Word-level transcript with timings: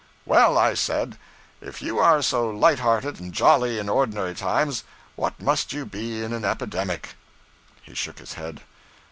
'Well,' 0.25 0.75
said 0.75 1.19
I, 1.61 1.65
'if 1.67 1.79
you 1.83 1.99
are 1.99 2.23
so 2.23 2.49
light 2.49 2.79
hearted 2.79 3.19
and 3.19 3.31
jolly 3.31 3.77
in 3.77 3.87
ordinary 3.87 4.33
times, 4.33 4.83
what 5.15 5.39
must 5.39 5.73
you 5.73 5.85
be 5.85 6.23
in 6.23 6.33
an 6.33 6.43
epidemic?' 6.43 7.13
He 7.83 7.93
shook 7.93 8.17
his 8.17 8.33
head. 8.33 8.61